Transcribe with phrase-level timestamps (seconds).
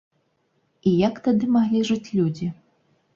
[0.91, 2.47] І як тады маглі жыць людзі?